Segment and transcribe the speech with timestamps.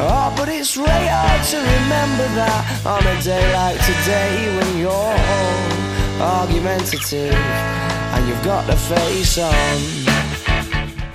[0.00, 4.90] Oh, but it's really hard to remember that on a day like today when you're
[4.90, 10.12] all argumentative and you've got the face on.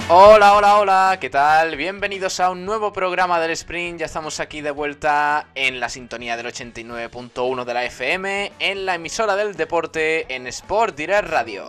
[0.10, 1.76] Hola, hola, hola, ¿qué tal?
[1.76, 4.00] Bienvenidos a un nuevo programa del Sprint.
[4.00, 8.96] Ya estamos aquí de vuelta en la sintonía del 89.1 de la FM, en la
[8.96, 11.68] emisora del deporte en Sport Direct Radio.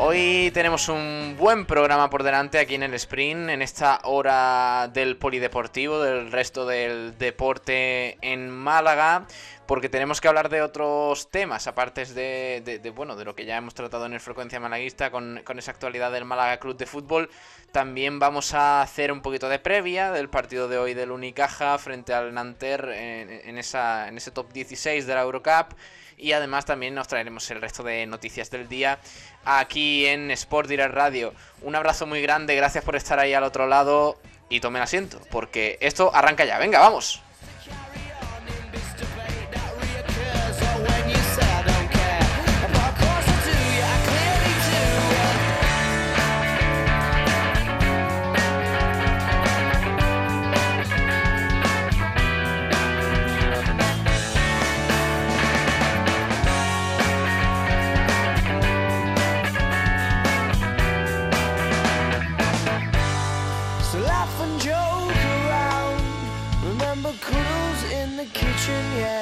[0.00, 5.16] Hoy tenemos un buen programa por delante aquí en el Sprint, en esta hora del
[5.16, 9.26] polideportivo, del resto del deporte en Málaga
[9.68, 13.74] porque tenemos que hablar de otros temas, aparte de, bueno, de lo que ya hemos
[13.74, 17.28] tratado en el Frecuencia Malaguista con, esa actualidad del Málaga Club de Fútbol.
[17.70, 22.14] También vamos a hacer un poquito de previa del partido de hoy del Unicaja frente
[22.14, 25.74] al Nanter en, esa, en ese top 16 de la Eurocup.
[26.18, 28.98] Y además también nos traeremos el resto de noticias del día
[29.44, 31.32] aquí en Sport Direct Radio.
[31.62, 35.78] Un abrazo muy grande, gracias por estar ahí al otro lado y tomen asiento, porque
[35.80, 36.58] esto arranca ya.
[36.58, 37.22] Venga, vamos.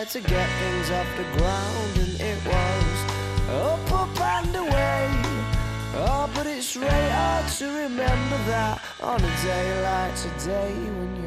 [0.05, 2.99] To get things off the ground, and it was
[3.49, 5.09] up, up and away.
[5.99, 11.27] Oh, but it's hard to remember that on a day like today when you're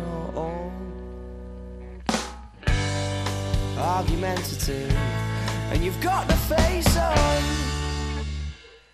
[5.72, 7.44] and you've got face on.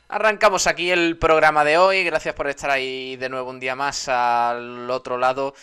[0.08, 2.06] Arrancamos aquí el programa de hoy.
[2.06, 5.54] Gracias por estar ahí de nuevo un día más al otro lado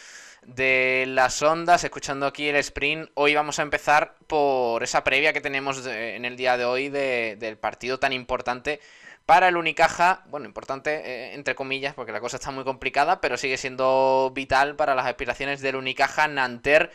[0.43, 3.11] de las ondas, escuchando aquí el sprint.
[3.15, 7.57] Hoy vamos a empezar por esa previa que tenemos en el día de hoy del
[7.59, 8.81] partido tan importante
[9.27, 10.25] para el Unicaja.
[10.27, 14.77] Bueno, importante eh, entre comillas, porque la cosa está muy complicada, pero sigue siendo vital
[14.77, 16.91] para las aspiraciones del Unicaja Nanter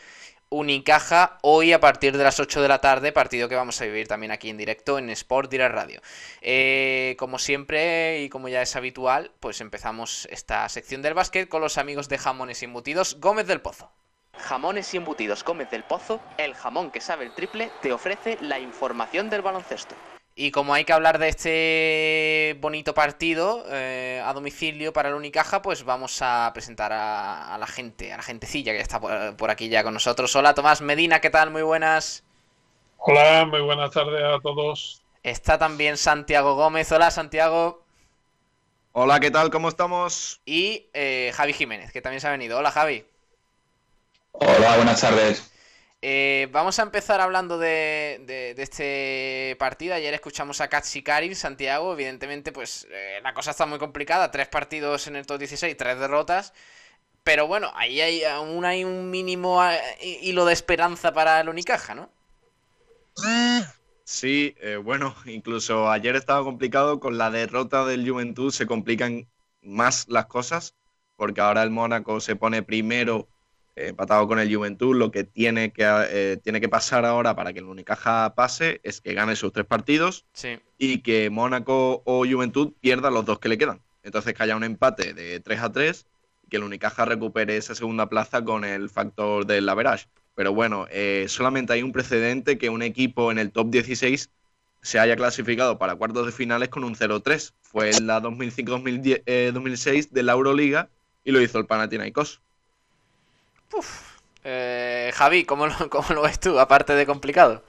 [0.49, 4.07] Unicaja hoy a partir de las 8 de la tarde, partido que vamos a vivir
[4.07, 6.01] también aquí en directo en Sport Direct Radio.
[6.41, 11.61] Eh, como siempre y como ya es habitual, pues empezamos esta sección del básquet con
[11.61, 13.91] los amigos de Jamones y Embutidos Gómez del Pozo.
[14.37, 18.59] Jamones y Embutidos Gómez del Pozo, el jamón que sabe el triple, te ofrece la
[18.59, 19.95] información del baloncesto.
[20.39, 25.63] Y como hay que hablar de este bonito partido eh, a domicilio para el Unicaja,
[25.63, 29.01] pues vamos a presentar a, la gente, a la gentecilla que está
[29.35, 30.35] por, aquí ya con nosotros.
[30.35, 31.49] Hola Tomás Medina, ¿qué tal?
[31.49, 32.23] Muy buenas.
[32.97, 35.01] Hola, muy buenas tardes a todos.
[35.23, 36.91] Está también Santiago Gómez.
[36.91, 37.83] Hola Santiago.
[38.91, 39.49] Hola, ¿qué tal?
[39.49, 40.41] ¿Cómo estamos?
[40.45, 42.59] Y eh, Javi Jiménez, que también se ha venido.
[42.59, 43.03] Hola Javi.
[44.33, 45.51] Hola, buenas tardes.
[46.01, 49.95] Eh, vamos a empezar hablando de, este partido.
[49.95, 51.93] Ayer escuchamos a Katsi Karim, Santiago.
[51.93, 54.31] Evidentemente, pues eh, la cosa está muy complicada.
[54.31, 56.53] Tres partidos en el top 16, tres derrotas.
[57.23, 59.79] Pero bueno, ahí hay, aún hay un mínimo eh,
[60.21, 62.09] hilo de esperanza para el Unicaja, ¿no?
[64.03, 66.99] Sí, bueno, incluso ayer estaba complicado.
[66.99, 69.27] Con la derrota del Juventud se complican
[69.61, 70.75] más las cosas.
[71.15, 73.27] Porque ahora el Mónaco se pone primero
[73.77, 77.59] empatado con el Juventud, lo que tiene que, eh, tiene que pasar ahora para que
[77.59, 80.25] el Unicaja pase es que gane sus tres partidos
[80.77, 83.81] y que Mónaco o Juventud pierdan los dos que le quedan.
[84.03, 86.05] Entonces que haya un empate de 3 a 3
[86.43, 90.07] y que el Unicaja recupere esa segunda plaza con el factor del average.
[90.33, 94.29] Pero bueno, eh, solamente hay un precedente que un equipo en el top 16
[94.81, 97.53] se haya clasificado para cuartos de finales con un 0-3.
[97.61, 100.89] Fue en la 2005-2006 eh, de la Euroliga
[101.23, 102.41] y lo hizo el Panathinaikos.
[104.43, 105.73] Eh, Javi, ¿cómo lo,
[106.15, 107.63] lo, ves tú, aparte de complicado?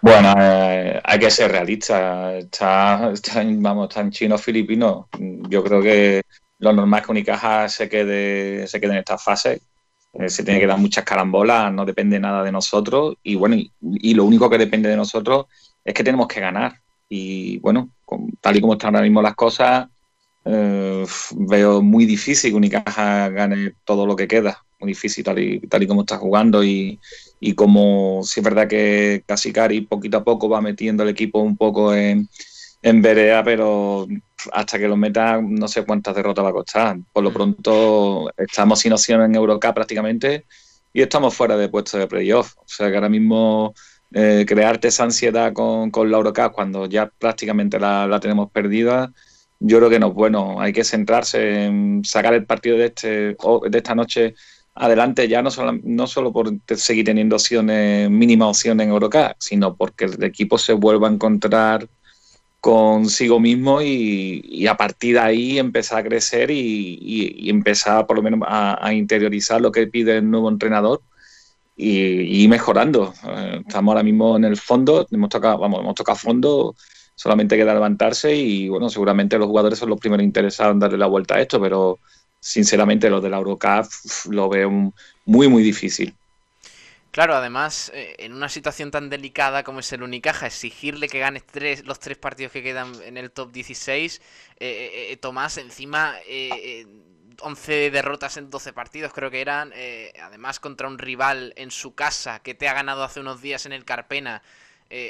[0.00, 2.36] Bueno, eh, hay que ser realista.
[2.36, 3.12] Está,
[3.56, 5.08] vamos, está en chino filipino.
[5.48, 6.22] Yo creo que
[6.58, 9.62] lo normal es que Unicaja se quede, se quede en esta fase.
[10.12, 13.16] Eh, se tiene que dar muchas carambolas, no depende nada de nosotros.
[13.22, 15.46] Y bueno, y, lo único que depende de nosotros
[15.84, 16.74] es que tenemos que ganar.
[17.08, 17.90] Y bueno,
[18.40, 19.88] tal y como están ahora mismo las cosas,
[20.44, 21.04] eh,
[21.36, 24.64] veo muy difícil que Unicaja gane todo lo que queda.
[24.80, 26.98] muy difícil tal y, tal y como está jugando y,
[27.40, 31.56] y como si es verdad que Casicari poquito a poco va metiendo el equipo un
[31.56, 32.28] poco en,
[32.82, 34.06] en Berea, pero
[34.52, 36.98] hasta que lo meta no sé cuántas derrotas va a costar.
[37.12, 40.44] Por lo pronto estamos sin opción en Eurocup prácticamente
[40.92, 42.54] y estamos fuera de puesto de playoff.
[42.58, 43.74] O sea que ahora mismo
[44.12, 49.12] eh, crearte esa ansiedad con, con la Eurocup cuando ya prácticamente la, la, tenemos perdida,
[49.60, 50.60] yo creo que no es bueno.
[50.60, 54.34] Hay que centrarse en sacar el partido de, este, de esta noche
[54.76, 59.76] adelante ya no solo, no solo por seguir teniendo opciones, mínima opción en Eurocup, sino
[59.76, 61.88] porque el equipo se vuelva a encontrar
[62.60, 68.40] consigo mismo y, a partir de ahí empezar a crecer y empezar por lo menos
[68.46, 71.02] a, a, interiorizar lo que pide el nuevo entrenador
[71.76, 73.12] y, mejorando.
[73.26, 76.76] Eh, estamos ahora mismo en el fondo, hemos tocado, vamos, hemos tocado fondo,
[77.14, 81.06] solamente queda levantarse y bueno, seguramente los jugadores son los primeros interesados en darle la
[81.06, 81.98] vuelta a esto, pero
[82.40, 83.86] sinceramente lo de la Eurocup
[84.30, 84.92] lo veo
[85.24, 86.14] muy, muy difícil.
[87.14, 91.40] Claro, además, eh, en una situación tan delicada como es el Unicaja, exigirle que gane
[91.40, 94.20] tres, los tres partidos que quedan en el top 16,
[94.58, 96.16] eh, eh, Tomás, encima
[97.40, 99.72] 11 derrotas en 12 partidos, creo que eran,
[100.20, 103.72] además contra un rival en su casa que te ha ganado hace unos días en
[103.72, 104.42] el Carpena,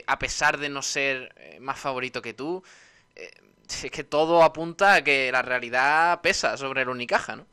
[0.07, 2.63] a pesar de no ser más favorito que tú,
[3.17, 7.47] es que todo apunta a que la realidad pesa sobre el Unicaja, ¿no?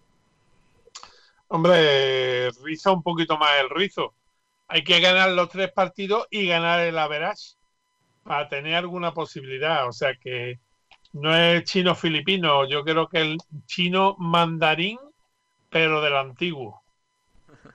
[1.48, 4.16] Hombre, riza un poquito más el rizo
[4.72, 7.56] hay que ganar los tres partidos y ganar el average
[8.24, 9.86] para tener alguna posibilidad.
[9.86, 10.62] O sea que
[11.12, 14.98] no es chino-filipino, yo creo que el chino mandarín,
[15.70, 16.82] pero del antiguo.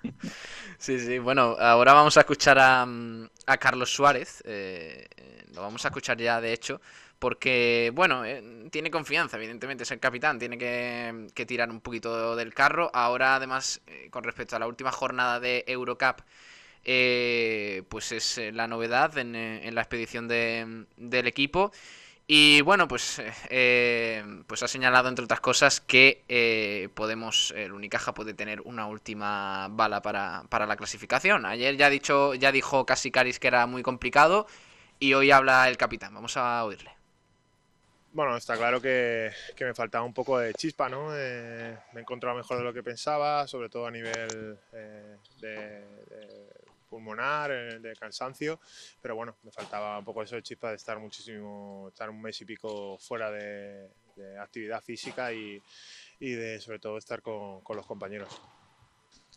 [0.79, 2.87] Sí, sí, bueno, ahora vamos a escuchar a,
[3.47, 5.09] a Carlos Suárez, eh,
[5.55, 6.81] lo vamos a escuchar ya de hecho,
[7.19, 12.37] porque, bueno, eh, tiene confianza, evidentemente, es el capitán, tiene que, que tirar un poquito
[12.37, 12.91] del carro.
[12.93, 16.21] Ahora, además, eh, con respecto a la última jornada de Eurocup,
[16.85, 21.73] eh, pues es eh, la novedad en, eh, en la expedición de, del equipo.
[22.29, 28.15] Y bueno, pues, eh, pues ha señalado, entre otras cosas, que eh, podemos, el Unicaja
[28.15, 31.47] puede tener una última bala para, para la clasificación.
[31.47, 34.49] Ayer ya, dicho, ya dijo Casi Caris que era muy complicado
[34.99, 36.15] y hoy habla el capitán.
[36.15, 36.91] Vamos a oírle.
[38.13, 41.11] Bueno, está claro que, que me faltaba un poco de chispa, ¿no?
[41.15, 44.59] Eh, me he encontrado mejor de lo que pensaba, sobre todo a nivel
[45.41, 45.85] de
[46.97, 48.59] pulmonar, de cansancio,
[49.03, 52.41] pero bueno, me faltaba un poco eso de chispa de estar muchísimo, estar un mes
[52.41, 55.63] y pico fuera de, de actividad física y,
[56.19, 58.41] y, de sobre todo estar con, con, los compañeros.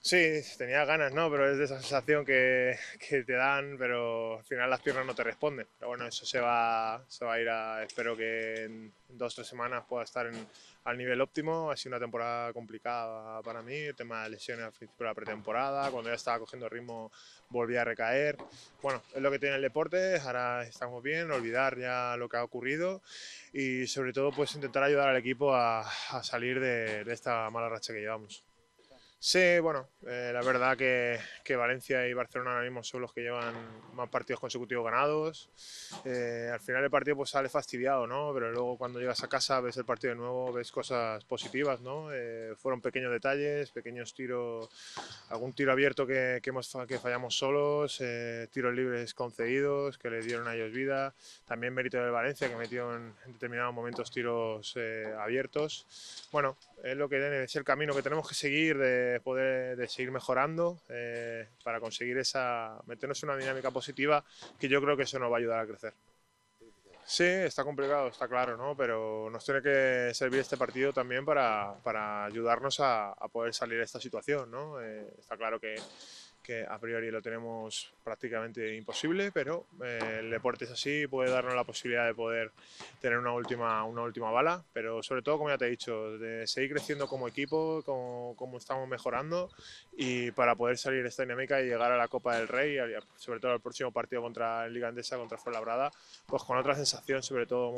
[0.02, 1.30] Sí, tenía ganas, ¿no?
[1.30, 2.78] Pero es de esa sensación que,
[3.10, 5.68] que, te dan, pero al final las piernas no te responden.
[5.78, 9.36] Pero bueno, eso se va, se va a ir a, espero que en dos o
[9.36, 10.48] tres semanas pueda estar en,
[10.86, 11.70] al nivel óptimo.
[11.70, 15.14] Ha sido una temporada complicada para mí, el tema de lesiones al principio de la
[15.14, 17.12] pretemporada, cuando ya estaba cogiendo ritmo
[17.50, 18.38] volví a recaer.
[18.82, 22.44] Bueno, es lo que tiene el deporte, ahora estamos bien, olvidar ya lo que ha
[22.44, 23.02] ocurrido
[23.52, 27.68] y sobre todo pues intentar ayudar al equipo a, a salir de, de esta mala
[27.68, 28.49] racha que llevamos.
[29.22, 33.20] Sí, bueno, eh, la verdad que, que, Valencia y Barcelona ahora mismo son los que
[33.20, 33.54] llevan
[33.94, 35.50] más partidos consecutivos ganados.
[36.06, 38.32] Eh, al final el partido pues sale fastidiado, ¿no?
[38.34, 42.14] Pero luego cuando llegas a casa ves el partido de nuevo, ves cosas positivas, ¿no?
[42.14, 44.70] Eh, fueron pequeños detalles, pequeños tiros,
[45.28, 50.22] algún tiro abierto que, que, hemos, que fallamos solos, eh, tiros libres concedidos que le
[50.22, 51.14] dieron a ellos vida.
[51.46, 56.28] También mérito de Valencia que metió en, en determinados momentos tiros eh, abiertos.
[56.32, 60.12] Bueno, es lo que es el camino que tenemos que seguir de poder de seguir
[60.12, 64.24] mejorando eh, para conseguir esa meternos en una dinámica positiva
[64.60, 65.94] que yo creo que eso nos va a ayudar a crecer.
[67.06, 68.78] Sí, está complicado, está claro, ¿no?
[68.78, 73.80] Pero nos tiene que servir este partido también para, para ayudarnos a, a, poder salir
[73.80, 74.80] de esta situación, ¿no?
[74.80, 75.76] Eh, está claro que
[76.50, 81.54] que a priori lo tenemos prácticamente imposible, pero eh, el deporte es así, puede darnos
[81.54, 82.52] la posibilidad de poder
[83.00, 86.48] tener una última, una última bala, pero sobre todo, como ya te he dicho, de
[86.48, 89.52] seguir creciendo como equipo, como, estamos mejorando
[89.96, 92.78] y para poder salir esta dinámica y llegar a la Copa del Rey,
[93.16, 95.92] sobre todo el próximo partido contra el Liga Andesa, contra Fuenlabrada,
[96.26, 97.76] pues con otra sensación, sobre todo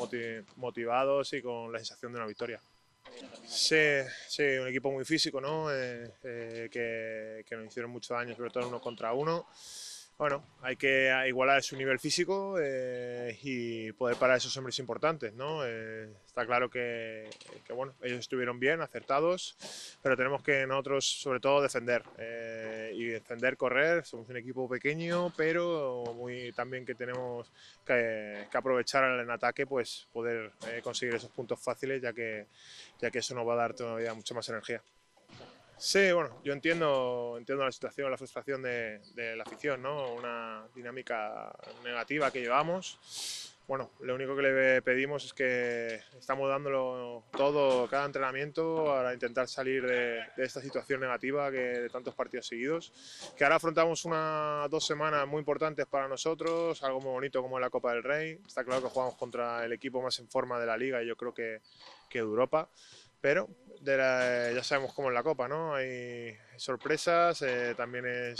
[0.55, 2.61] motivados y con la sensación de una victoria.
[3.45, 3.75] Sí,
[4.27, 5.71] sí, un equipo muy físico, ¿no?
[5.71, 9.47] Eh, eh, que, nos hicieron mucho daño, sobre todo uno contra uno.
[10.21, 15.65] Bueno, hay que igualar su nivel físico eh, y poder parar esos hombres importantes, ¿no?
[15.65, 17.27] Eh, está claro que,
[17.65, 19.57] que, bueno, ellos estuvieron bien, acertados,
[20.03, 22.03] pero tenemos que nosotros, sobre todo, defender.
[22.19, 24.05] Eh, y defender, correr.
[24.05, 27.51] Somos un equipo pequeño, pero muy también que tenemos
[27.83, 30.51] que, que aprovechar en ataque, pues poder
[30.83, 32.45] conseguir esos puntos fáciles, ya que,
[32.99, 34.83] ya que eso nos va a dar todavía mucha más energía.
[35.81, 40.13] Sí, bueno, yo entiendo, entiendo la situación, la frustración de, de la afición, ¿no?
[40.13, 41.51] Una dinámica
[41.83, 48.05] negativa que llevamos bueno, lo único que le pedimos es que estamos dándolo todo, cada
[48.05, 52.91] entrenamiento, para intentar salir de, esta situación negativa que de tantos partidos seguidos.
[53.37, 57.69] Que ahora afrontamos unas dos semanas muy importantes para nosotros, algo muy bonito como la
[57.69, 58.41] Copa del Rey.
[58.45, 61.15] Está claro que jugamos contra el equipo más en forma de la liga y yo
[61.15, 61.61] creo que,
[62.09, 62.67] que de Europa.
[63.21, 63.47] Pero
[63.83, 65.75] ya sabemos cómo es la Copa, ¿no?
[65.75, 68.37] Hay sorpresas, eh, también es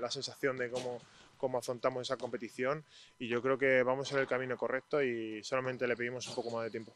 [0.00, 1.00] la sensación de cómo
[1.36, 2.84] cómo afrontamos esa competición
[3.18, 6.50] y yo creo que vamos en el camino correcto y solamente le pedimos un poco
[6.50, 6.94] más de tiempo.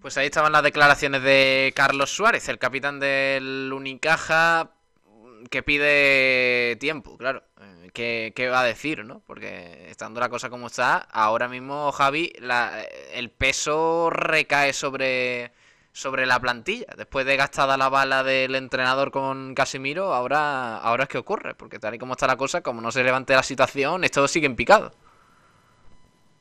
[0.00, 4.75] Pues ahí estaban las declaraciones de Carlos Suárez, el capitán del Unicaja,
[5.50, 7.42] que pide tiempo, claro.
[7.60, 9.22] Eh, ¿Qué, ¿Qué, va a decir, no?
[9.26, 15.52] Porque estando la cosa como está, ahora mismo, Javi, la, el peso recae sobre
[15.96, 16.86] sobre la plantilla.
[16.96, 21.78] Después de gastada la bala del entrenador con Casemiro, ahora, ahora es que ocurre, porque
[21.78, 24.56] tal y como está la cosa, como no se levante la situación, esto sigue en
[24.56, 24.92] picado.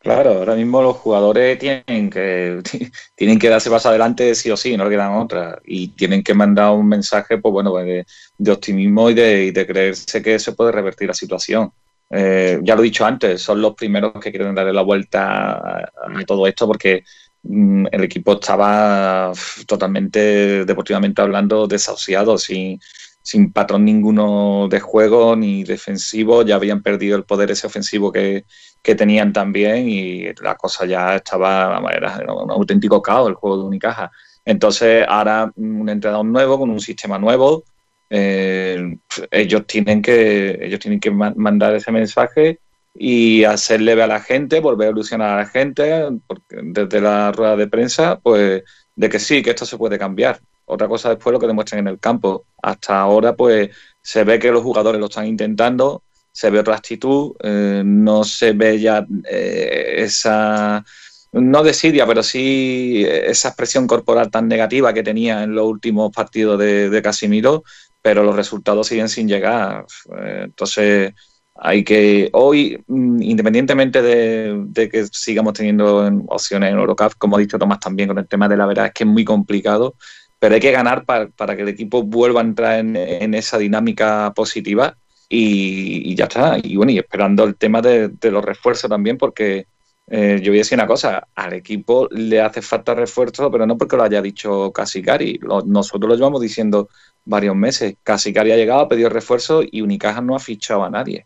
[0.06, 2.62] Claro, ahora mismo los jugadores tienen que
[3.16, 5.60] tienen que darse paso adelante sí o sí, no le quedan otra.
[5.66, 8.06] Y tienen que mandar un mensaje pues bueno, pues,
[8.38, 11.72] de, optimismo y de, de, creerse que se puede revertir la situación.
[12.12, 15.90] Eh, ya lo he dicho antes, son los primeros que quieren darle la vuelta a
[16.28, 17.04] todo esto porque
[17.48, 19.32] Mm, el equipo estaba
[19.68, 22.80] totalmente, deportivamente hablando, desahuciado, sin,
[23.22, 28.46] sin patrón ninguno de juego ni defensivo, ya habían perdido el poder ese ofensivo que,
[28.86, 33.64] que tenían también y la cosa ya estaba, era un auténtico caos el juego de
[33.64, 34.12] Unicaja.
[34.46, 37.64] Entonces ahora un entrenador nuevo con un sistema nuevo,
[38.12, 38.96] eh,
[39.32, 42.60] ellos tienen que ellos tienen que mandar ese mensaje
[42.94, 46.08] y hacerle ver a la gente, volver a ilusionar a la gente,
[46.50, 48.64] desde la rueda de prensa, pues
[48.96, 50.40] de que sí, que esto se puede cambiar.
[50.66, 52.46] Otra cosa después lo que demuestran en el campo.
[52.62, 56.04] Hasta ahora, pues se ve que los jugadores lo están intentando,
[56.36, 60.84] se ve otra actitud, eh, no se ve ya eh, esa,
[61.32, 66.60] no desidia, pero sí esa expresión corporal tan negativa que tenía en los últimos partidos
[66.60, 67.64] de, de Casimiro,
[68.02, 69.86] pero los resultados siguen sin llegar.
[70.20, 71.14] Eh, entonces
[71.56, 77.58] hay que, hoy, mm, independientemente de, que sigamos teniendo opciones en Eurocup, como ha dicho
[77.58, 79.96] Tomás también con el tema de la verdad, es que es muy complicado,
[80.38, 84.98] pero hay que ganar para, que el equipo vuelva a entrar en, esa dinámica positiva
[85.30, 86.58] y, ya está.
[86.62, 89.68] Y bueno, y esperando el tema de, los refuerzos también, porque
[90.08, 93.78] eh, yo voy a decir una cosa, al equipo le hace falta refuerzo, pero no
[93.78, 96.90] porque lo haya dicho Casicari, nosotros lo llevamos diciendo
[97.26, 97.96] varios meses.
[98.04, 101.26] Casicari ha llegado, ha pedido refuerzo y Unicaja no ha fichado a nadie.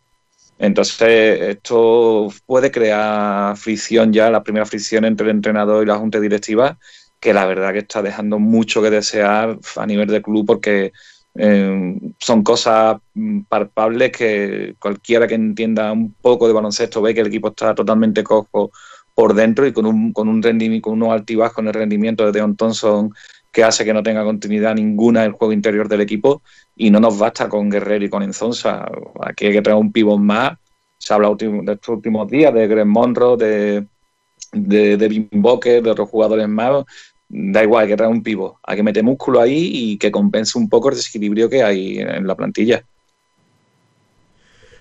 [0.58, 6.20] Entonces, esto puede crear fricción ya, la primera fricción entre el entrenador y la junta
[6.20, 6.78] directiva,
[7.18, 10.92] que la verdad que está dejando mucho que desear a nivel de club porque
[11.34, 12.98] eh, son cosas
[13.48, 18.24] palpables que cualquiera que entienda un poco de baloncesto ve que el equipo está totalmente
[18.24, 18.72] cojo
[19.14, 22.32] por dentro y con un, con un rendimiento, con unos altibajos en el rendimiento de
[22.32, 23.12] Deon Thompson
[23.52, 26.42] que hace que no tenga continuidad ninguna el juego interior del equipo
[26.76, 28.88] y no nos basta con Guerrero y con Enzonsa.
[29.20, 30.56] Aquí hay que traer un pivot más.
[30.98, 33.86] Se habla de estos últimos días de Greg Monroe, de,
[34.52, 36.84] de Devin Booker, de otros jugadores más.
[37.32, 38.56] Da igual, hay que traer un pivot.
[38.62, 42.26] Hay que meter músculo ahí y que compense un poco el desequilibrio que hay en
[42.26, 42.84] la plantilla.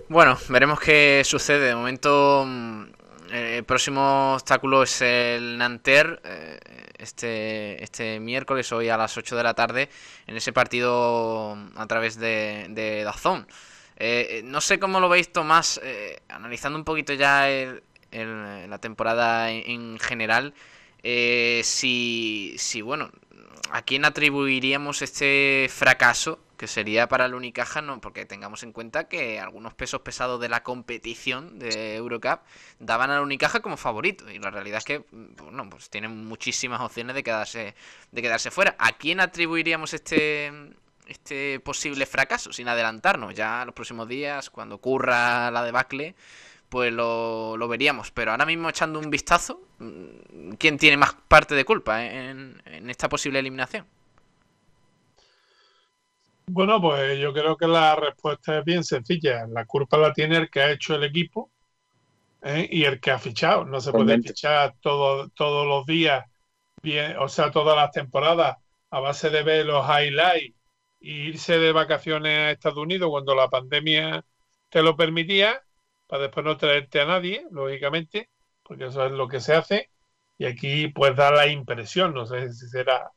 [0.09, 1.67] Bueno, veremos qué sucede.
[1.67, 2.83] De momento, mm,
[3.31, 6.19] el próximo obstáculo es el Nanterre.
[6.23, 6.59] Eh,
[6.97, 9.89] este, este miércoles, hoy a las 8 de la tarde,
[10.27, 13.47] en ese partido a través de, de Dazón.
[13.99, 18.77] Eh, eh, no sé cómo lo veis, Tomás, eh, analizando un poquito ya el, la
[18.79, 20.53] temporada en, general,
[21.03, 23.11] si, si, bueno,
[23.71, 29.07] ¿a quién atribuiríamos este fracaso que sería para el Unicaja, no, porque tengamos en cuenta
[29.07, 32.41] que algunos pesos pesados de la competición de Eurocup
[32.79, 37.15] daban al Unicaja como favorito y la realidad es que bueno, pues tienen muchísimas opciones
[37.15, 37.75] de quedarse
[38.11, 38.75] de quedarse fuera.
[38.77, 40.51] ¿A quién atribuiríamos este
[41.07, 43.33] este posible fracaso sin adelantarnos?
[43.33, 46.13] Ya los próximos días cuando ocurra la debacle
[46.69, 49.61] pues lo, lo veríamos, pero ahora mismo echando un vistazo,
[50.57, 53.85] ¿quién tiene más parte de culpa en, en esta posible eliminación?
[56.51, 59.45] Bueno, pues yo creo que la respuesta es bien sencilla.
[59.47, 61.51] La culpa la tiene el que ha hecho el equipo
[62.41, 62.67] ¿eh?
[62.71, 63.65] y el que ha fichado.
[63.65, 66.25] No se puede fichar todo, todos los días,
[66.81, 68.57] bien, o sea, todas las temporadas,
[68.89, 70.55] a base de ver los highlights
[71.01, 74.25] e irse de vacaciones a Estados Unidos cuando la pandemia
[74.69, 75.61] te lo permitía,
[76.09, 78.29] para después no traerte a nadie, lógicamente,
[78.63, 79.91] porque eso es lo que se hace.
[80.39, 83.11] Y aquí pues da la impresión, no sé si será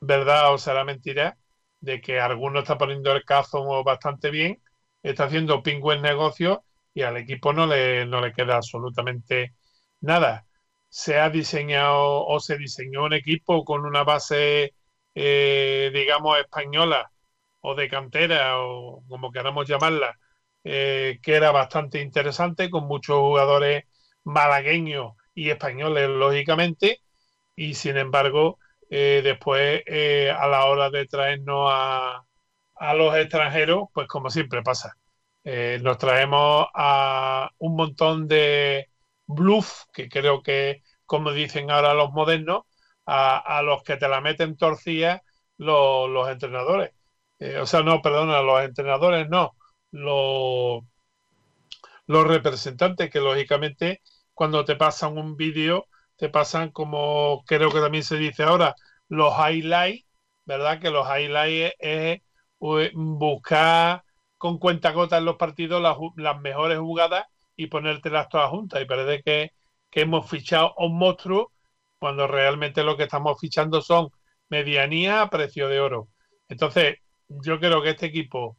[0.00, 1.38] verdad o será mentira
[1.80, 4.62] de que alguno está poniendo el cazo bastante bien,
[5.02, 6.58] está haciendo pingües negocios
[6.94, 9.54] y al equipo no le, no le queda absolutamente
[10.00, 10.46] nada.
[10.88, 14.74] Se ha diseñado o se diseñó un equipo con una base,
[15.14, 17.10] eh, digamos, española
[17.60, 20.18] o de cantera o como queramos llamarla,
[20.68, 23.84] eh, que era bastante interesante, con muchos jugadores
[24.24, 27.00] malagueños y españoles, lógicamente,
[27.56, 28.58] y sin embargo,
[28.90, 32.24] eh, después eh, a la hora de traernos a,
[32.76, 34.96] a, los extranjeros, pues como siempre pasa,
[35.44, 38.88] eh, nos traemos a un montón de
[39.26, 42.62] bluff, que creo que, como dicen ahora los modernos,
[43.06, 45.22] a, a los que te la meten torcida
[45.58, 46.92] los, los entrenadores.
[47.60, 49.55] o sea, no, perdona, los entrenadores no,
[49.90, 50.84] los,
[52.06, 54.00] representantes que lógicamente
[54.34, 58.74] cuando te pasan un vídeo te pasan como creo que también se dice ahora,
[59.08, 60.06] los highlights,
[60.46, 60.80] ¿verdad?
[60.80, 62.22] Que los highlights es,
[62.58, 64.02] buscar
[64.38, 67.26] con cuenta gota en los partidos las, mejores jugadas
[67.56, 68.80] y ponértelas todas juntas.
[68.82, 69.52] Y parece que,
[69.90, 71.52] que hemos fichado un monstruo
[71.98, 74.10] cuando realmente lo que estamos fichando son
[74.48, 76.08] medianía a precio de oro.
[76.48, 78.56] Entonces, yo creo que este equipo,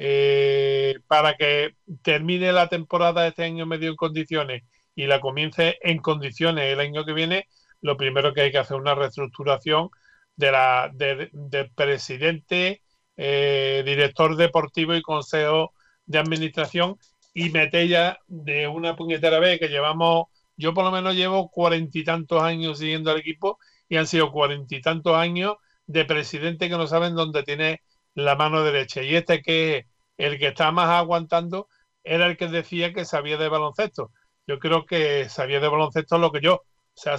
[0.00, 4.62] eh, para que termine la temporada este año medio en condiciones
[4.94, 7.48] y la comience en condiciones el año que viene,
[7.80, 9.90] lo primero que hay que hacer es una reestructuración
[10.36, 12.82] de la de, de presidente,
[13.16, 15.74] eh, director deportivo y consejo
[16.06, 16.96] de administración
[17.34, 20.26] y meter ya de una puñetera vez que llevamos,
[20.56, 24.30] yo por lo menos llevo cuarenta y tantos años siguiendo al equipo y han sido
[24.30, 27.80] cuarenta y tantos años de presidente que no saben dónde tiene
[28.24, 29.02] la mano derecha.
[29.02, 31.68] Y este que el que está más aguantando
[32.04, 34.10] era el que decía que sabía de baloncesto
[34.48, 36.62] yo creo que sabía de baloncesto lo que yo, o
[36.94, 37.18] sea,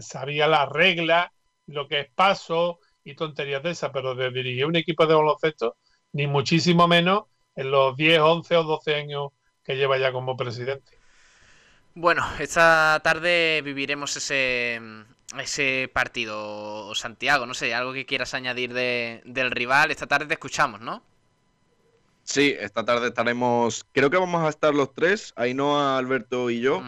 [0.00, 1.28] sabía las reglas,
[1.66, 5.76] lo que es paso y tonterías de esas, pero de dirigir un equipo de baloncesto,
[6.12, 9.28] ni muchísimo menos en los 10, 11 o 12 años
[9.62, 10.96] que lleva ya como presidente.
[11.94, 14.80] Bueno, esta tarde viviremos ese,
[15.38, 17.46] ese partido, Santiago.
[17.46, 19.90] No sé, algo que quieras añadir de, del rival.
[19.90, 21.02] Esta tarde te escuchamos, ¿no?
[22.22, 26.80] Sí, esta tarde estaremos, creo que vamos a estar los tres, Ainhoa, Alberto y yo,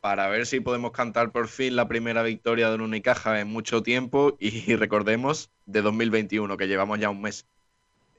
[0.00, 3.82] para ver si podemos cantar por fin la primera victoria de un Unicaja en mucho
[3.82, 7.46] tiempo y recordemos de 2021, que llevamos ya un mes.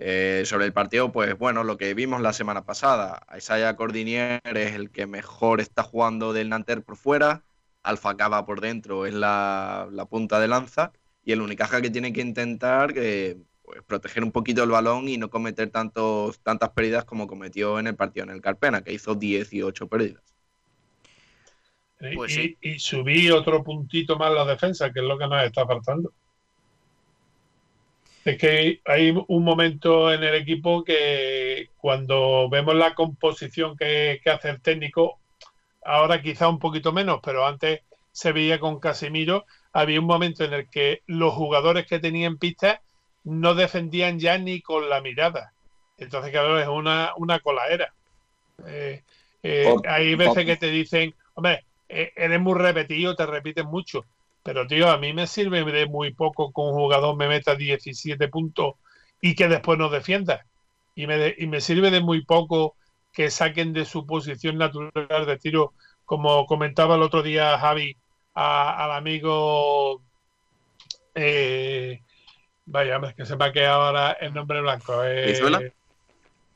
[0.02, 4.74] Eh, sobre el partido, pues bueno, lo que vimos la semana pasada, Isaiah Cordinier es
[4.74, 7.44] el que mejor está jugando del Nanter por fuera,
[7.84, 10.94] Alfa Cava por dentro es la, la punta de lanza
[11.26, 15.18] y el Unicaja que tiene que intentar que pues, proteger un poquito el balón y
[15.18, 19.16] no cometer tantos, tantas pérdidas como cometió en el partido en el Carpena, que hizo
[19.16, 20.24] 18 pérdidas.
[22.16, 25.68] Pues y, y, subí otro puntito más la defensa, que es lo que nos está
[25.68, 26.14] faltando.
[28.30, 34.30] Es que hay un momento en el equipo que cuando vemos la composición que, que
[34.30, 35.20] hace el técnico,
[35.84, 40.54] ahora quizá un poquito menos, pero antes se veía con Casimiro, había un momento en
[40.54, 42.80] el que los jugadores que tenían pistas
[43.24, 45.54] no defendían ya ni con la mirada.
[45.98, 47.94] Entonces, claro, es una, una colaera.
[48.68, 49.02] Eh,
[49.42, 54.06] eh, hay veces que te dicen, hombre, eh, eres muy repetido, te repites mucho.
[54.44, 58.28] Pero, tío, a mí me sirve de muy poco que un jugador me meta 17
[58.30, 58.76] puntos
[59.22, 60.46] y que después no defienda.
[60.96, 62.76] Y me, y me sirve de muy poco
[63.12, 65.74] que saquen de su posición natural de tiro,
[66.06, 67.98] como comentaba el otro día Javi
[68.34, 70.02] al amigo
[71.16, 72.02] eh,
[72.66, 75.04] Vaya, es que se me ha quedado ahora el nombre blanco.
[75.04, 75.26] Eh...
[75.26, 75.62] ¿Brizuela?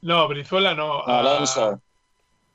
[0.01, 1.03] No, Brizuela no.
[1.03, 1.81] Alonso.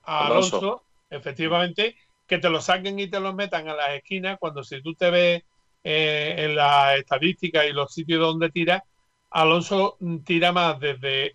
[0.04, 1.96] Alonso, efectivamente,
[2.28, 5.10] que te lo saquen y te lo metan a las esquinas cuando si tú te
[5.10, 5.42] ves
[5.82, 8.84] eh, en las estadísticas y los sitios donde tira,
[9.30, 11.34] Alonso tira más desde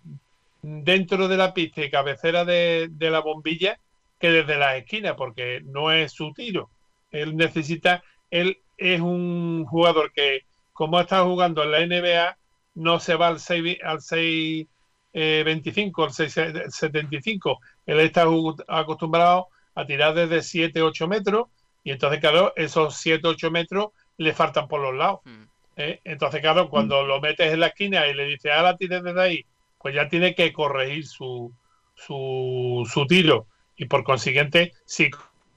[0.62, 3.78] dentro de la pista y cabecera de, la bombilla
[4.18, 6.70] que desde las esquinas, porque no es su tiro.
[7.10, 12.36] Él necesita, él es un jugador que como está jugando en la NBA,
[12.74, 14.66] no se va al 6, al 6
[15.12, 16.34] 25, al 6,
[16.68, 17.58] 75.
[17.86, 18.26] Él está
[18.68, 21.46] acostumbrado a tirar desde 7, 8 metros
[21.84, 25.20] y entonces, claro, esos 7, 8 metros le faltan por los lados.
[25.24, 25.42] Mm.
[25.76, 26.00] ¿eh?
[26.04, 27.06] Entonces, claro, cuando mm.
[27.06, 29.46] lo metes en la esquina y le dices, ahora tires desde ahí,
[29.78, 31.52] pues ya tiene que corregir su,
[31.94, 33.46] su, su tiro.
[33.76, 35.10] Y por consiguiente, si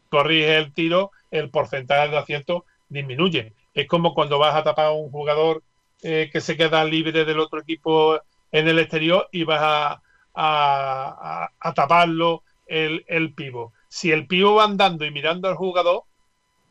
[0.09, 3.53] corrige el tiro, el porcentaje de acierto disminuye.
[3.73, 5.63] Es como cuando vas a tapar a un jugador
[6.03, 8.19] eh, que se queda libre del otro equipo
[8.51, 10.01] en el exterior y vas a,
[10.33, 13.73] a, taparlo el, el pivo.
[13.89, 16.03] Si el pivo va andando y mirando al jugador,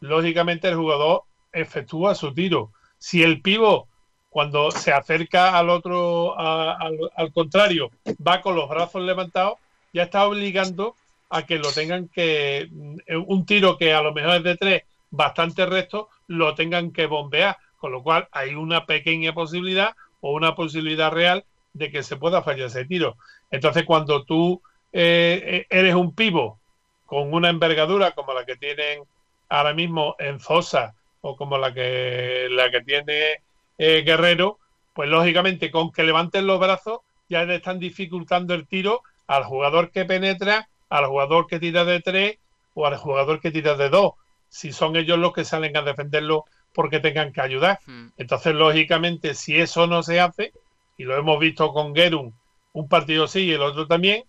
[0.00, 2.72] lógicamente el jugador efectúa su tiro.
[2.98, 3.88] Si el pivo
[4.36, 7.90] cuando se acerca al otro, al, al, contrario,
[8.26, 9.54] va con los brazos levantados,
[9.94, 10.94] ya está obligando
[11.30, 14.82] a que lo tengan que, mm, un tiro que a lo mejor es de tres,
[15.10, 20.54] bastante recto, lo tengan que bombear, con lo cual hay una pequeña posibilidad o una
[20.54, 23.16] posibilidad real de que se pueda fallar ese tiro.
[23.50, 24.60] Entonces, cuando tú
[24.92, 26.58] eh, eres un pivo
[27.06, 29.04] con una envergadura como la que tienen
[29.48, 33.42] ahora mismo en Zosa o como la que, la que tiene
[33.78, 34.58] eh, Guerrero,
[34.92, 39.90] pues lógicamente con que levanten los brazos ya le están dificultando el tiro al jugador
[39.90, 42.38] que penetra, al jugador que tira de tres
[42.74, 44.12] o al jugador que tira de dos,
[44.48, 47.80] si son ellos los que salen a defenderlo porque tengan que ayudar.
[47.86, 48.08] Hmm.
[48.16, 50.52] Entonces, lógicamente, si eso no se hace,
[50.98, 52.34] y lo hemos visto con Gerun,
[52.72, 54.24] un partido sí y el otro también,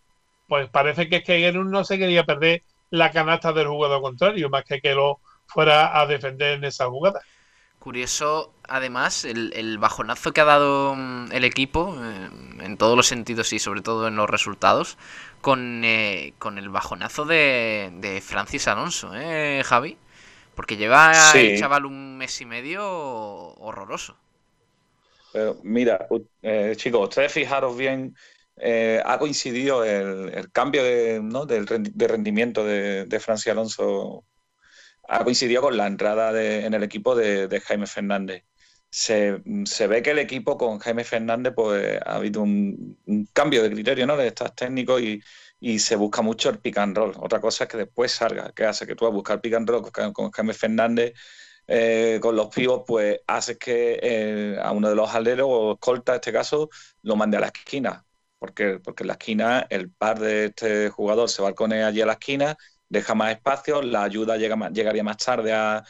[0.47, 4.49] pues parece que es que Gerun no se quería perder la canasta del jugador contrario,
[4.49, 7.21] más que que lo fuera a defender en esa jugada.
[7.79, 12.29] Curioso, además, el, bajonazo que ha dado mm, el equipo, eh,
[12.65, 14.97] en todos los sentidos y sobre todo en los resultados,
[15.41, 19.97] con, eh, con el bajonazo de, de Francis Alonso, ¿eh, Javi?
[20.55, 24.17] Porque lleva el chaval un mes y medio horroroso.
[25.31, 26.07] Pero mira,
[26.41, 28.15] eh, chicos, ustedes fijaros bien,
[28.60, 31.22] eh, ha coincidido el, cambio de,
[31.93, 34.26] de rendimiento de, de Francia Alonso,
[35.08, 38.43] ha coincidido con la entrada en el equipo de, Jaime Fernández.
[38.89, 39.41] Se,
[39.88, 42.98] ve que el equipo con Jaime Fernández pues ha habido un,
[43.34, 44.17] cambio de criterio, ¿no?
[44.17, 45.22] De estas técnicos y,
[45.80, 47.13] se busca mucho el pick and roll.
[47.17, 49.91] Otra cosa es que después salga, que hace que tú a buscar pick and roll
[50.13, 51.13] con, Jaime Fernández,
[51.67, 56.13] eh, con los pibos, pues hace que eh, a uno de los aleros, o escolta
[56.13, 56.70] en este caso,
[57.04, 58.07] lo mande a la esquina.
[58.39, 62.13] Porque, porque en la esquina el par de este jugador se balcone allí a la
[62.13, 62.58] esquina,
[62.89, 65.84] deja más espacio, la ayuda llega llegaría más tarde a,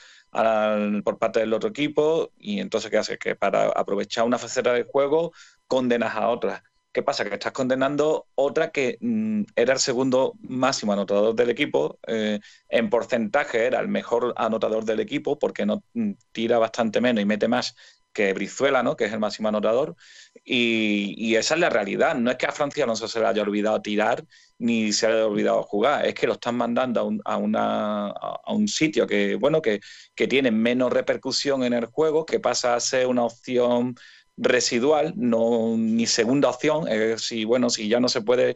[1.04, 3.18] por parte del otro equipo y entonces ¿qué hace?
[3.18, 5.32] Que para aprovechar una faceta del juego
[5.68, 6.64] condenas a otra.
[6.92, 7.26] ¿Qué pasa?
[7.26, 12.00] Que estás condenando otra que mm, era el segundo máximo anotador del equipo.
[12.08, 17.22] Eh, en porcentaje era el mejor anotador del equipo porque no mm, tira bastante menos
[17.22, 17.76] y mete más
[18.18, 18.98] que Brizuela, ¿no?
[18.98, 19.96] que es el máximo anotador.
[20.44, 22.16] Y, esa es la realidad.
[22.16, 24.26] No es que a Francia no se le haya olvidado tirar
[24.58, 26.04] ni se le haya olvidado jugar.
[26.04, 29.82] Es que lo están mandando a un, sitio que, bueno, que,
[30.28, 33.96] tiene menos repercusión en el juego, que pasa a ser una opción
[34.36, 36.88] residual, no ni segunda opción.
[37.20, 38.56] Si bueno, si ya no se puede,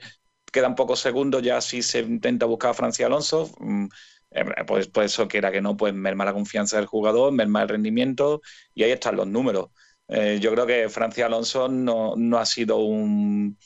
[0.51, 3.85] quedan pocos segundos, ya si se intenta buscar a Francia Alonso, mm,
[4.67, 8.41] pues, pues eso quiera que no, pues merma la confianza del jugador, merma el rendimiento
[8.73, 9.69] y ahí están los números.
[10.07, 13.57] Eh, yo creo que Francia Alonso no, no ha sido un,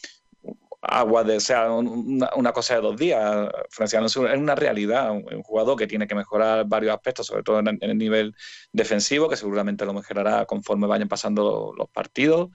[0.88, 3.50] agua de, o sea, una, cosa de dos días.
[3.70, 7.78] Francia es una realidad, un, jugador que tiene que mejorar varios aspectos, sobre todo en,
[7.82, 8.36] el nivel
[8.72, 12.50] defensivo, que seguramente lo mejorará conforme vayan pasando los partidos,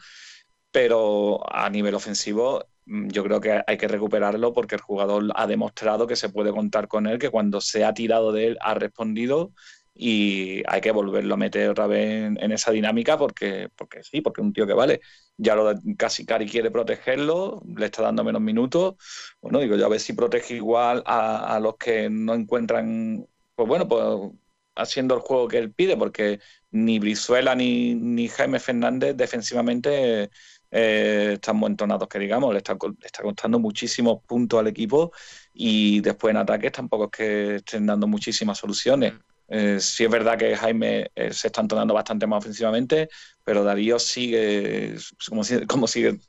[0.70, 6.06] pero a nivel ofensivo yo creo que hay que recuperarlo porque el jugador ha demostrado
[6.06, 9.52] que se puede contar con él, que cuando se ha tirado de él ha respondido
[9.94, 14.40] y hay que volverlo a meter otra vez en, esa dinámica porque, porque sí, porque
[14.40, 15.00] es un tío que vale.
[15.36, 18.94] Ya lo casi Cari quiere protegerlo, le está dando menos minutos.
[19.40, 23.86] Bueno, digo, yo a ver si protege igual a, los que no encuentran, pues bueno,
[23.88, 24.32] pues
[24.74, 30.30] haciendo el juego que él pide, porque ni Brizuela ni, ni Jaime Fernández defensivamente
[30.70, 35.12] eh, están muy entonados, que digamos, le está, le está costando muchísimos puntos al equipo
[35.52, 39.14] y después en ataques tampoco es que estén dando muchísimas soluciones.
[39.14, 39.18] Mm.
[39.52, 43.08] Eh, sí es verdad que Jaime eh, se está entonando bastante más ofensivamente,
[43.42, 44.94] pero Darío sigue,
[45.28, 46.20] como, como, sigue,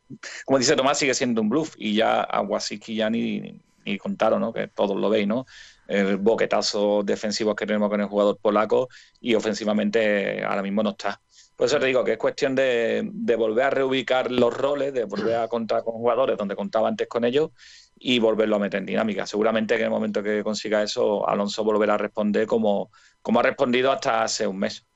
[0.44, 1.76] como dice Tomás, sigue siendo un bluff.
[1.78, 4.52] Y ya a Wasicki ya ni, ni contaron, ¿no?
[4.52, 5.46] que todos lo veis, ¿no?
[5.88, 8.88] El boquetazo defensivo que tenemos con el jugador polaco
[9.20, 11.22] y ofensivamente ahora mismo no está.
[11.62, 15.04] Por eso te digo que es cuestión de, de volver a reubicar los roles, de
[15.04, 17.52] volver a contar con jugadores donde contaba antes con ellos
[18.00, 19.28] y volverlo a meter en dinámica.
[19.28, 22.90] Seguramente que en el momento que consiga eso, Alonso volverá a responder como,
[23.22, 24.88] como ha respondido hasta hace un mes.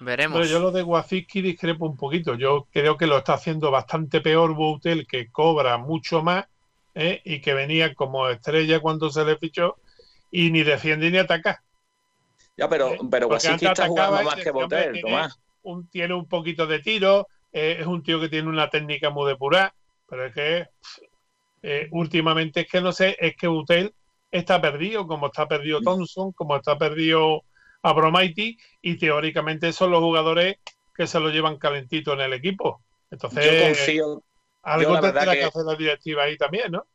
[0.00, 0.48] Veremos.
[0.48, 2.36] yo lo de Wazicki discrepo un poquito.
[2.36, 6.46] Yo creo que lo está haciendo bastante peor Boutel, que cobra mucho más
[6.94, 7.20] ¿eh?
[7.22, 9.76] y que venía como estrella cuando se le fichó
[10.30, 11.62] y ni defiende ni ataca.
[12.56, 12.98] Ya, pero, ¿Eh?
[13.10, 15.38] pero Wazicki está jugando más que Boutel, Tomás.
[15.62, 19.28] Un, tiene un poquito de tiro, eh, es un tío que tiene una técnica muy
[19.28, 19.74] depurada,
[20.08, 20.66] pero es que
[21.62, 23.94] eh, últimamente es que no sé, es que Utel
[24.30, 25.84] está perdido, como está perdido mm.
[25.84, 27.44] Thompson, como está perdido
[27.82, 30.56] Abromaiti, y teóricamente son los jugadores
[30.94, 32.82] que se lo llevan calentito en el equipo.
[33.10, 34.22] Entonces, yo confío.
[34.62, 35.44] Algo tendrá que...
[35.44, 36.86] hacer la directiva ahí también, ¿no?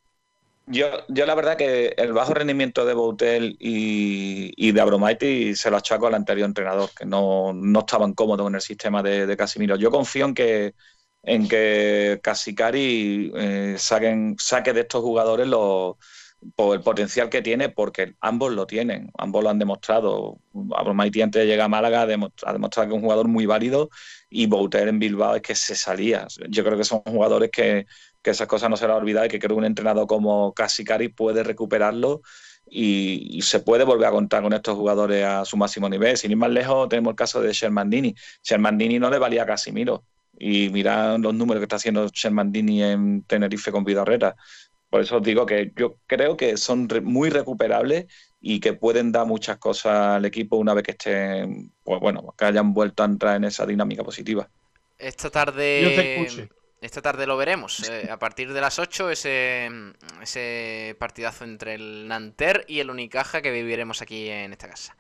[0.70, 5.78] Yo, yo la verdad que el bajo rendimiento de Boutel y, de Abromaiti se lo
[5.78, 9.78] achaco al anterior entrenador, que no, estaban cómodos en el sistema de, Casimiro.
[9.78, 10.76] Yo confío en que
[11.24, 15.96] en que Casicari eh, saquen, saque de estos jugadores los,
[16.56, 20.40] por el potencial que tiene, porque ambos lo tienen, ambos lo han demostrado.
[20.76, 22.06] Abromaiti antes de llegar a Málaga ha
[22.54, 23.90] demostrado que es un jugador muy válido
[24.30, 26.28] y Bouter en Bilbao es que se salía.
[26.50, 27.86] Yo creo que son jugadores que,
[28.28, 31.08] que esas cosas no se las olvida y que creo que un entrenador como Casicari
[31.08, 32.22] puede recuperarlo
[32.70, 36.18] y, se puede volver a contar con estos jugadores a su máximo nivel.
[36.18, 38.14] Sin ir más lejos, tenemos el caso de Shermandini.
[38.44, 40.04] Shermandini no le valía a Casimiro.
[40.38, 44.36] Y mira los números que está haciendo Shermandini en Tenerife con Vidarreta.
[44.90, 48.08] Por eso os digo que yo creo que son muy recuperables
[48.42, 52.44] y que pueden dar muchas cosas al equipo una vez que estén, pues bueno, que
[52.44, 54.50] hayan vuelto a entrar en esa dinámica positiva.
[54.98, 56.50] Esta tarde.
[56.80, 57.90] Esta tarde lo veremos.
[57.90, 59.70] Eh, a partir de las 8, ese,
[60.22, 64.96] ese partidazo entre el Nanter y el Unicaja que viviremos aquí en esta casa.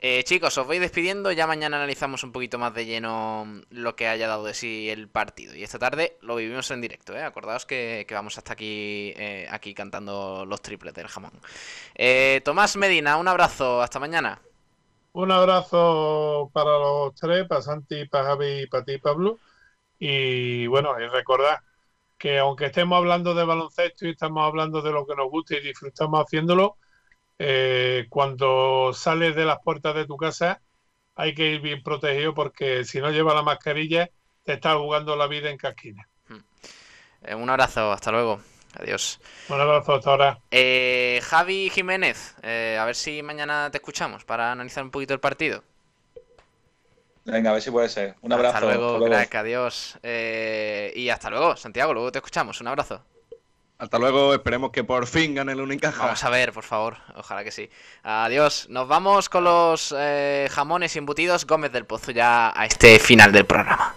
[0.00, 1.30] Eh, chicos, os voy despidiendo.
[1.30, 5.08] Ya mañana analizamos un poquito más de lleno lo que haya dado de sí el
[5.08, 5.54] partido.
[5.54, 7.14] Y esta tarde lo vivimos en directo.
[7.14, 7.22] ¿eh?
[7.22, 11.30] Acordaos que, vamos hasta aquí, eh, aquí cantando los triples del jamón.
[12.44, 13.80] Tomás Medina, un abrazo.
[13.80, 14.42] Hasta mañana.
[15.12, 19.38] Un abrazo para los tres, para Santi, para Javi y para ti, Pablo.
[20.04, 21.60] Y bueno, y recordad
[22.18, 25.60] que aunque estemos hablando de baloncesto y estamos hablando de lo que nos gusta y
[25.60, 26.76] disfrutamos haciéndolo,
[27.38, 30.60] eh, cuando sales de las puertas de tu casa
[31.14, 34.10] hay que ir bien protegido porque si no lleva la mascarilla
[34.42, 36.08] te estás jugando la vida en casquina.
[36.26, 36.40] Hmm.
[37.22, 38.40] Eh, un abrazo, hasta luego.
[38.80, 39.20] Adiós.
[39.50, 40.38] Un abrazo, hasta ahora.
[40.50, 45.62] Eh, Javi Jiménez, a ver si mañana te escuchamos para analizar un poquito el partido.
[47.24, 48.14] Venga, a ver si puede ser.
[48.20, 48.56] Un abrazo.
[48.56, 49.98] Hasta luego, crack, adiós.
[50.02, 52.60] y hasta luego, Santiago, luego te escuchamos.
[52.60, 53.02] Un abrazo.
[53.82, 56.04] Hasta luego, esperemos que por fin gane el Unicaja.
[56.04, 57.68] Vamos a ver, por favor, ojalá que sí.
[58.04, 63.32] Adiós, nos vamos con los eh, jamones embutidos Gómez del Pozo ya a este final
[63.32, 63.96] del programa.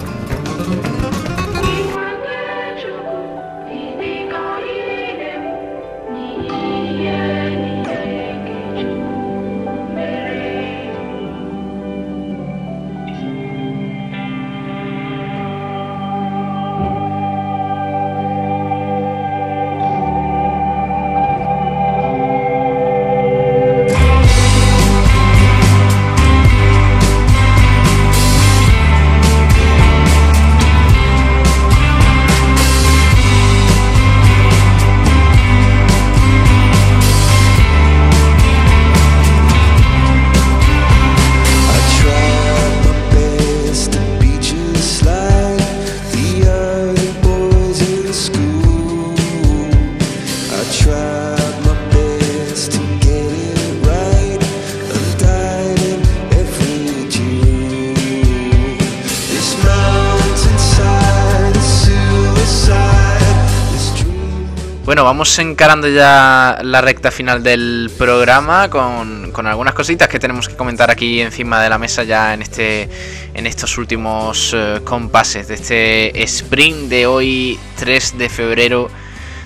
[65.21, 71.21] Encarando ya la recta final del programa con, algunas cositas que tenemos que comentar aquí
[71.21, 72.89] encima de la mesa ya en este
[73.35, 78.89] en estos últimos eh, compases de este sprint de hoy 3 de febrero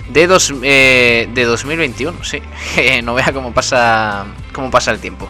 [0.08, 2.40] de, dos, eh, de 2021 sí.
[3.02, 5.28] No vea cómo pasa cómo pasa el tiempo.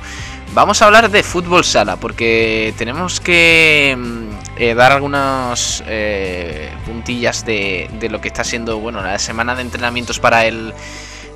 [0.54, 4.25] Vamos a hablar de fútbol sala porque tenemos que mm,
[4.56, 10.18] eh, dar algunas eh, puntillas de, lo que está siendo bueno la semana de entrenamientos
[10.18, 10.72] para el,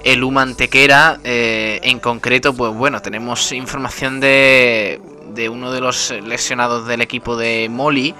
[0.05, 1.21] el Humantequera.
[1.25, 5.01] Eh, en concreto, pues bueno, tenemos información de,
[5.35, 8.15] de uno de los lesionados del equipo de Molly.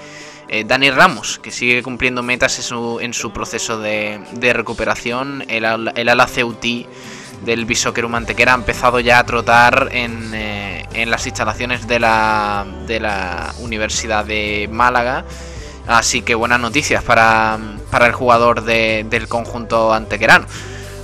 [0.67, 5.45] Dani Ramos, que sigue cumpliendo metas en su, en su proceso de, de recuperación.
[5.47, 6.89] El, el ala Ceuti
[7.45, 13.01] del Bishoker Humantequera ha empezado ya a trotar en, en las instalaciones de la, de
[13.01, 15.25] la Universidad de Málaga.
[15.87, 17.59] Así que buenas noticias para,
[17.91, 20.47] para el jugador del conjunto antequerano.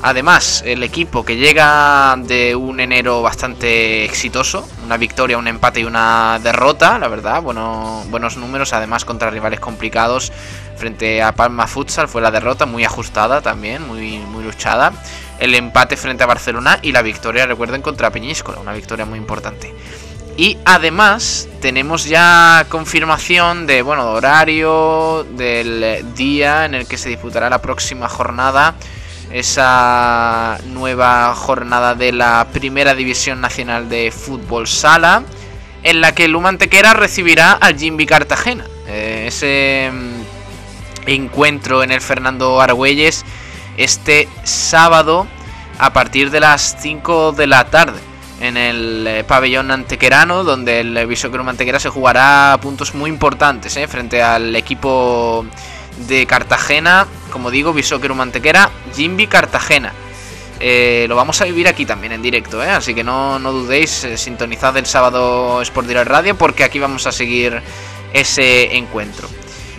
[0.03, 5.85] Además, el equipo que llega de un enero bastante exitoso, una victoria, un empate y
[5.85, 10.33] una derrota, la verdad, bueno, buenos números, además contra rivales complicados.
[10.77, 14.93] Frente a Palma Futsal fue la derrota muy ajustada también, muy, muy luchada.
[15.39, 19.75] El empate frente a Barcelona y la victoria, recuerden, contra Peñíscola, una victoria muy importante.
[20.37, 27.49] Y además tenemos ya confirmación de, bueno, horario, del día en el que se disputará
[27.49, 28.75] la próxima jornada
[29.33, 35.25] esa nueva jornada de la Primera División Nacional de Fútbol Sala,
[35.83, 38.65] en la que el Lumantequera recibirá al Jimby Cartagena.
[38.89, 43.25] Eh, ese mm, encuentro en el Fernando Argüelles
[43.77, 45.27] este sábado
[45.79, 48.01] a partir de las 5 de la tarde
[48.41, 53.89] en el eh, pabellón antequerano, donde el Bishoker Mantequera se jugará puntos muy importantes eh,
[53.89, 55.47] frente al equipo
[56.07, 59.93] de Cartagena, como digo, Bishoker Mantequera, Jimby Cartagena.
[60.59, 64.77] Eh, lo vamos a vivir aquí también en directo, así que no, no dudéis, sintonizad
[64.77, 67.61] el sábado Sport Direct Radio porque aquí vamos a seguir
[68.13, 69.29] ese encuentro.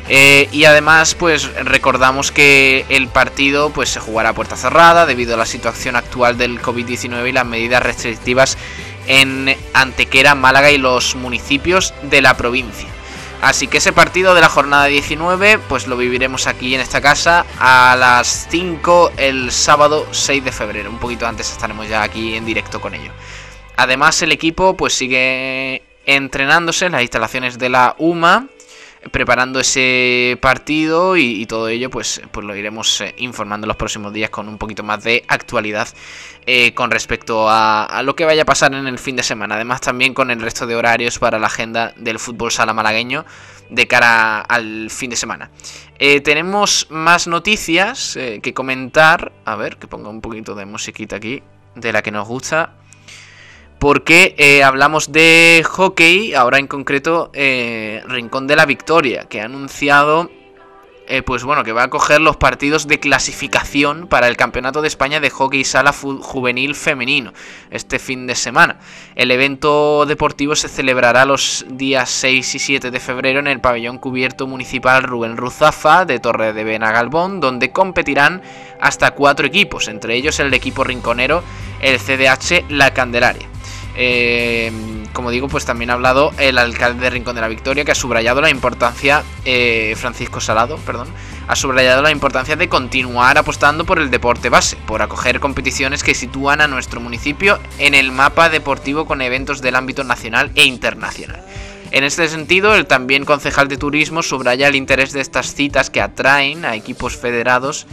[0.09, 5.37] Y además, pues recordamos que el partido pues, se jugará a puerta cerrada debido a
[5.37, 8.57] la situación actual del COVID-19 y las medidas restrictivas
[9.07, 12.87] en Antequera, Málaga y los municipios de la provincia.
[13.41, 17.45] Así que ese partido de la jornada 19, pues lo viviremos aquí en esta casa
[17.59, 20.89] a las 5 el sábado 6 de febrero.
[20.89, 23.11] Un poquito antes estaremos ya aquí en directo con ello.
[23.75, 28.47] Además, el equipo pues sigue entrenándose en las instalaciones de la UMA
[29.11, 34.13] preparando ese partido y, todo ello pues, pues lo iremos eh, informando en los próximos
[34.13, 35.87] días con un poquito más de actualidad
[36.45, 39.55] eh, con respecto a, lo que vaya a pasar en el fin de semana.
[39.55, 43.25] Además también con el resto de horarios para la agenda del fútbol sala malagueño
[43.69, 45.49] de cara al fin de semana.
[45.99, 49.31] Eh, tenemos más noticias que comentar.
[49.45, 51.43] A ver, que ponga un poquito de musiquita aquí
[51.75, 52.73] de la que nos gusta
[53.79, 59.45] porque eh, hablamos de hockey, ahora en concreto eh, Rincón de la Victoria, que ha
[59.45, 60.29] anunciado
[61.09, 64.89] eh, pues bueno, que va a coger los partidos de clasificación para el Campeonato de
[64.89, 67.31] España de Hockey Sala Juvenil Femenino
[67.71, 68.79] este fin de semana.
[69.15, 73.99] El evento deportivo se celebrará los días 6 y 7 de febrero en el pabellón
[73.99, 78.41] cubierto municipal Rubén Ruzafa de Torre de Benagalbón, donde competirán
[78.81, 81.41] hasta cuatro equipos, entre ellos el equipo rinconero,
[81.79, 83.47] el CDH La Candelaria.
[83.99, 84.71] Eh,
[85.12, 87.95] como digo, pues también ha hablado el alcalde de Rincón de la Victoria, que ha
[87.95, 91.07] subrayado la importancia, eh, Francisco Salado, perdón,
[91.47, 96.13] ha subrayado la importancia de continuar apostando por el deporte base, por acoger competiciones que
[96.13, 101.43] sitúan a nuestro municipio en el mapa deportivo con eventos del ámbito nacional e internacional.
[101.89, 106.01] En este sentido, el también concejal de turismo subraya el interés de estas citas que
[106.01, 107.88] atraen a equipos federados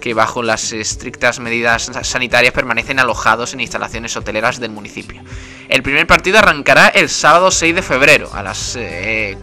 [0.00, 5.22] que bajo las estrictas medidas sanitarias permanecen alojados en instalaciones hoteleras del municipio.
[5.68, 8.76] El primer partido arrancará el sábado 6 de febrero a las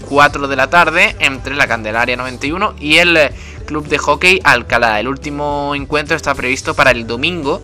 [0.10, 3.32] 4 eh, de la tarde entre la Candelaria 91 y el eh,
[3.66, 5.00] Club de Hockey Alcalá.
[5.00, 7.62] El último encuentro está previsto para el domingo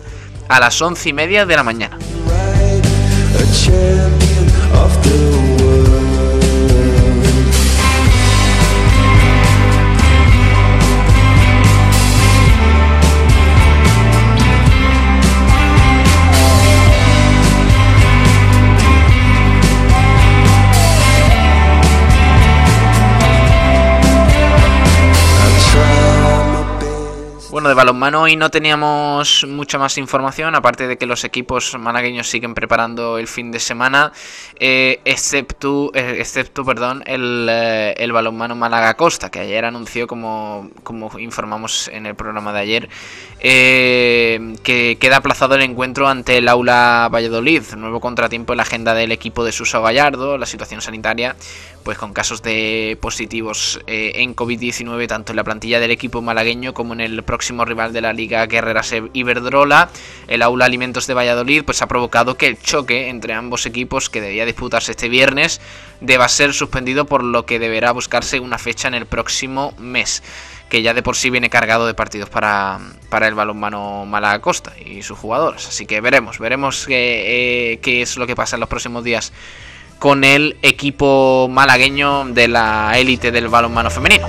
[0.48, 1.98] a las 11 y media de la mañana.
[27.74, 32.54] De balonmano hoy no teníamos mucha más información, aparte de que los equipos malagueños siguen
[32.54, 34.12] preparando el fin de semana,
[34.60, 40.70] eh, excepto, eh, excepto perdón, el, eh, el, balonmano Málaga Costa, que ayer anunció, como,
[40.84, 42.88] como informamos en el programa de ayer,
[43.40, 49.10] que queda aplazado el encuentro ante el Aula Valladolid, nuevo contratiempo en la agenda del
[49.10, 51.34] equipo de Suso Gallardo, la situación sanitaria
[51.84, 56.74] pues con casos de positivos eh, en COVID-19 tanto en la plantilla del equipo malagueño
[56.74, 58.80] como en el próximo rival de la Liga Guerrera
[59.12, 59.90] Iberdrola,
[60.26, 64.20] el Aula Alimentos de Valladolid, pues ha provocado que el choque entre ambos equipos que
[64.20, 65.60] debía disputarse este viernes
[66.00, 70.22] deba ser suspendido por lo que deberá buscarse una fecha en el próximo mes
[70.68, 74.72] que ya de por sí viene cargado de partidos para, para el balonmano Málaga Costa
[74.84, 75.68] y sus jugadores.
[75.68, 79.32] Así que veremos, veremos qué, eh, qué es lo que pasa en los próximos días
[79.98, 84.26] con el equipo malagueño de la élite del balonmano femenino.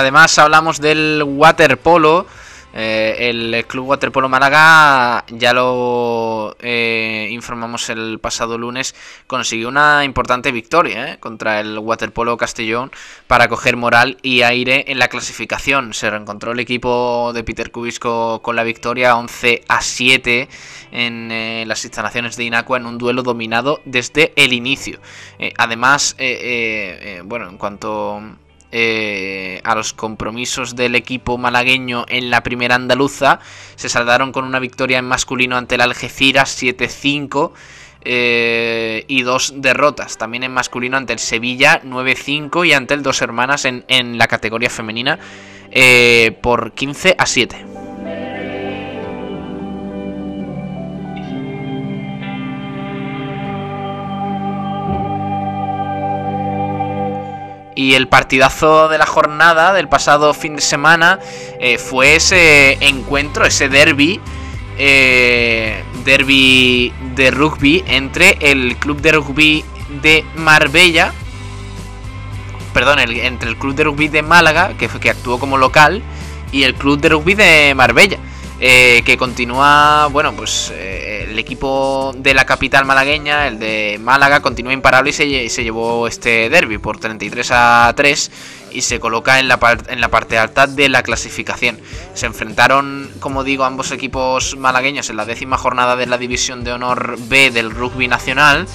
[0.00, 2.26] Además hablamos del waterpolo.
[2.72, 8.94] Eh, el Club Waterpolo Málaga, ya lo eh, informamos el pasado lunes,
[9.26, 12.92] consiguió una importante victoria eh, contra el Waterpolo Castellón
[13.26, 15.94] para coger moral y aire en la clasificación.
[15.94, 20.48] Se reencontró el equipo de Peter Cubisco con la victoria 11 a 7
[20.92, 25.00] en las instalaciones de Inacua en un duelo dominado desde el inicio.
[25.56, 26.16] además,
[27.24, 28.22] bueno, en cuanto
[28.72, 33.40] eh, a los compromisos del equipo malagueño en la primera andaluza.
[33.76, 37.52] Se saldaron con una victoria en masculino ante el Algeciras 7-5.
[38.02, 43.20] Eh, y dos derrotas también en masculino ante el Sevilla 9-5 y ante el Dos
[43.20, 45.18] Hermanas en, la categoría femenina
[45.70, 47.69] eh, por 15 a 7.
[57.80, 61.18] Y el partidazo de la jornada del pasado fin de semana
[61.58, 64.20] eh, fue ese encuentro, ese derby,
[64.76, 69.64] eh, derby de rugby entre el club de rugby
[70.02, 71.14] de Marbella,
[72.74, 76.02] perdón, entre el club de rugby de Málaga, que, que actuó como local,
[76.52, 78.18] y el club de rugby de Marbella.
[78.62, 84.42] Eh, que continúa, bueno, pues eh, el equipo de la capital malagueña, el de Málaga,
[84.42, 88.30] continúa imparable y se, se llevó este derby por 33 a 3
[88.72, 89.58] y se coloca en la,
[89.88, 91.78] en la parte alta de la clasificación.
[92.12, 96.72] Se enfrentaron, como digo, ambos equipos malagueños en la décima jornada de la División de
[96.72, 98.66] Honor B del Rugby Nacional.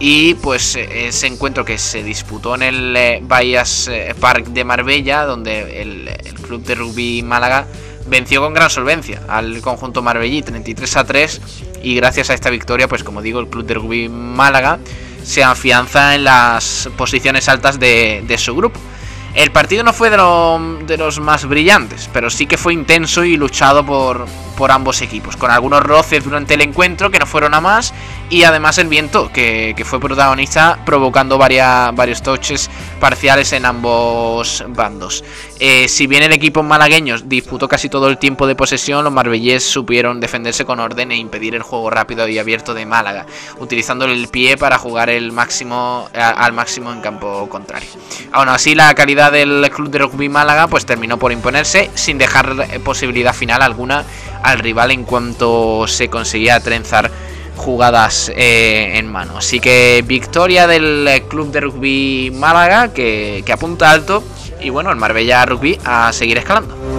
[0.00, 5.82] Y pues ese encuentro que se disputó en el eh, Bahías Park de Marbella, donde
[5.82, 7.66] el, el club de rugby Málaga
[8.08, 11.40] venció con gran solvencia al conjunto Marbellí 33 a 3
[11.82, 14.78] y gracias a esta victoria, pues como digo, el club de rugby Málaga
[15.22, 18.80] se afianza en las posiciones altas de, su grupo.
[19.34, 20.16] El partido no fue de,
[20.86, 24.26] de, los más brillantes, pero sí que fue intenso y luchado por,
[24.58, 27.94] por ambos equipos, con algunos roces durante el encuentro que no fueron a más
[28.28, 35.22] y además el viento que, fue protagonista provocando varias, varios toches parciales en ambos bandos.
[35.60, 39.64] Eh, si bien el equipo malagueño disputó casi todo el tiempo de posesión, los marbellés
[39.64, 43.26] supieron defenderse con orden e impedir el juego rápido y abierto de Málaga,
[43.58, 47.88] utilizando el pie para jugar al máximo en campo contrario.
[48.32, 52.80] Aún así, la calidad del club de rugby Málaga pues terminó por imponerse sin dejar
[52.84, 54.04] posibilidad final alguna
[54.42, 57.10] al rival en cuanto se conseguía trenzar
[57.56, 59.38] jugadas eh, en mano.
[59.38, 64.22] Así que victoria del Club de Rugby Málaga que, que apunta alto
[64.60, 66.97] y bueno, el Marbella Rugby a seguir escalando.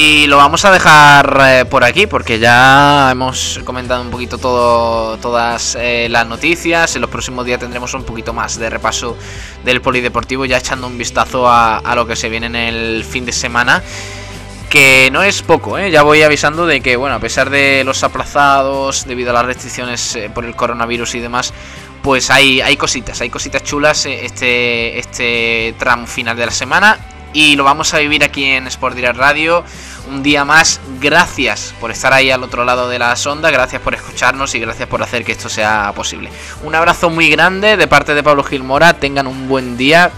[0.00, 5.18] Y lo vamos a dejar eh, por aquí porque ya hemos comentado un poquito todo,
[5.18, 6.94] todas eh, las noticias.
[6.94, 9.16] En los próximos días tendremos un poquito más de repaso
[9.64, 13.32] del polideportivo, ya echando un vistazo a, lo que se viene en el fin de
[13.32, 13.82] semana.
[14.70, 15.90] Que no es poco, ¿eh?
[15.90, 20.16] ya voy avisando de que, bueno, a pesar de los aplazados debido a las restricciones
[20.32, 21.52] por el coronavirus y demás,
[22.04, 27.56] pues hay, hay cositas, hay cositas chulas este, este tramo final de la semana y
[27.56, 29.64] lo vamos a vivir aquí en Sport Direct Radio.
[30.08, 33.94] Un día más, gracias por estar ahí al otro lado de la sonda, gracias por
[33.94, 36.30] escucharnos y gracias por hacer que esto sea posible.
[36.62, 40.10] Un abrazo muy grande de parte de Pablo Gilmora, tengan un buen día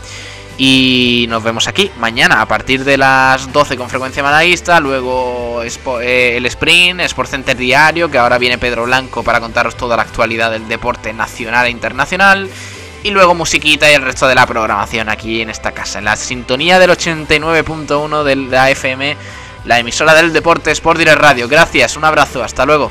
[0.63, 6.35] y nos vemos aquí mañana a partir de las 12 con frecuencia malaguista, luego eh,
[6.37, 10.51] el sprint, Sport Center Diario, que ahora viene Pedro Blanco para contaros toda la actualidad
[10.51, 12.49] del deporte nacional e internacional
[13.03, 16.17] y luego musiquita y el resto de la programación aquí en esta casa, en la
[16.17, 19.17] sintonía del 89.1 de la FM,
[19.65, 21.49] la emisora del deporte Sport Direct Radio.
[21.49, 22.91] Gracias, un abrazo, hasta luego.